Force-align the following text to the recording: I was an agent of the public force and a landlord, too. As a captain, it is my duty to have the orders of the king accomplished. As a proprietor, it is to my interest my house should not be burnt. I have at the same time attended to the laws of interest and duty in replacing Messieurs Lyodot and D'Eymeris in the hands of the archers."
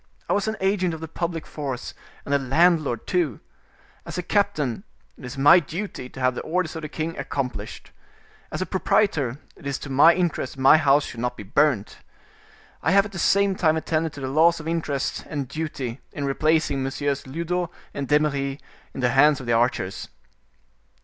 I 0.27 0.33
was 0.33 0.47
an 0.47 0.57
agent 0.61 0.95
of 0.95 0.99
the 0.99 1.07
public 1.07 1.45
force 1.45 1.93
and 2.25 2.33
a 2.33 2.39
landlord, 2.39 3.05
too. 3.05 3.39
As 4.03 4.17
a 4.17 4.23
captain, 4.23 4.83
it 5.15 5.23
is 5.25 5.37
my 5.37 5.59
duty 5.59 6.09
to 6.09 6.19
have 6.19 6.33
the 6.33 6.41
orders 6.41 6.75
of 6.75 6.81
the 6.81 6.89
king 6.89 7.15
accomplished. 7.19 7.91
As 8.51 8.63
a 8.63 8.65
proprietor, 8.65 9.37
it 9.55 9.67
is 9.67 9.77
to 9.77 9.91
my 9.91 10.15
interest 10.15 10.57
my 10.57 10.77
house 10.77 11.05
should 11.05 11.19
not 11.19 11.37
be 11.37 11.43
burnt. 11.43 11.99
I 12.81 12.89
have 12.93 13.05
at 13.05 13.11
the 13.11 13.19
same 13.19 13.53
time 13.55 13.77
attended 13.77 14.13
to 14.13 14.21
the 14.21 14.27
laws 14.27 14.59
of 14.59 14.67
interest 14.67 15.23
and 15.29 15.47
duty 15.47 16.01
in 16.11 16.25
replacing 16.25 16.81
Messieurs 16.81 17.27
Lyodot 17.27 17.69
and 17.93 18.07
D'Eymeris 18.07 18.57
in 18.95 19.01
the 19.01 19.09
hands 19.09 19.39
of 19.39 19.45
the 19.45 19.53
archers." 19.53 20.09